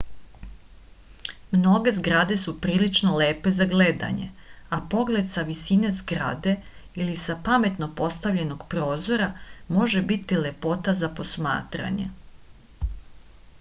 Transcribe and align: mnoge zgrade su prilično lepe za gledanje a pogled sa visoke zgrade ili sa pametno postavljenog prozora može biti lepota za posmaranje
mnoge 1.55 1.91
zgrade 1.97 2.35
su 2.43 2.53
prilično 2.63 3.11
lepe 3.21 3.51
za 3.57 3.65
gledanje 3.73 4.23
a 4.77 4.81
pogled 4.93 5.29
sa 5.33 5.43
visoke 5.51 5.91
zgrade 5.99 6.53
ili 7.03 7.17
sa 7.25 7.35
pametno 7.49 7.89
postavljenog 8.01 8.63
prozora 8.75 9.27
može 9.79 10.01
biti 10.13 10.39
lepota 10.47 10.95
za 11.03 11.11
posmaranje 11.21 12.07